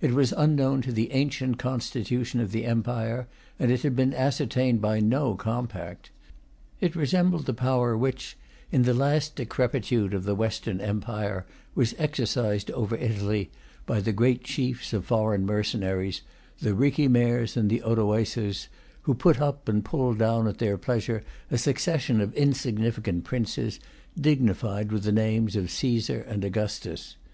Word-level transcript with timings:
It 0.00 0.12
was 0.14 0.32
unknown 0.34 0.80
to 0.80 0.90
the 0.90 1.12
ancient 1.12 1.58
constitution 1.58 2.40
of 2.40 2.50
the 2.50 2.64
empire, 2.64 3.28
and 3.58 3.70
it 3.70 3.82
had 3.82 3.94
been 3.94 4.14
ascertained 4.14 4.80
by 4.80 5.00
no 5.00 5.34
compact. 5.34 6.10
It 6.80 6.96
resembled 6.96 7.44
the 7.44 7.52
power 7.52 7.94
which, 7.94 8.38
in 8.72 8.84
the 8.84 8.94
last 8.94 9.36
decrepitude 9.36 10.14
of 10.14 10.24
the 10.24 10.34
Western 10.34 10.80
Empire, 10.80 11.44
was 11.74 11.94
exercised 11.98 12.70
over 12.70 12.96
Italy 12.96 13.50
by 13.84 14.00
the 14.00 14.14
great 14.14 14.42
chiefs 14.44 14.94
of 14.94 15.04
foreign 15.04 15.44
mercenaries, 15.44 16.22
the 16.58 16.72
Ricimers 16.72 17.54
and 17.54 17.68
the 17.68 17.82
Odoacers, 17.82 18.68
who 19.02 19.12
put 19.12 19.42
up 19.42 19.68
and 19.68 19.84
pulled 19.84 20.16
down 20.16 20.48
at 20.48 20.56
their 20.56 20.78
pleasure 20.78 21.22
a 21.50 21.58
succession 21.58 22.22
of 22.22 22.32
insignificant 22.32 23.24
princes, 23.24 23.78
dignified 24.18 24.90
with 24.90 25.02
the 25.02 25.12
names 25.12 25.54
of 25.54 25.70
Caesar 25.70 26.22
and 26.22 26.44
Augustus. 26.46 27.16